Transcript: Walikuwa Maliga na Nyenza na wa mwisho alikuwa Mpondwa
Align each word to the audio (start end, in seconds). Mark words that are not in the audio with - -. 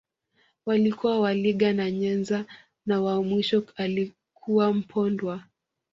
Walikuwa 0.65 1.19
Maliga 1.19 1.73
na 1.73 1.91
Nyenza 1.91 2.45
na 2.85 3.01
wa 3.01 3.23
mwisho 3.23 3.63
alikuwa 3.75 4.73
Mpondwa 4.73 5.43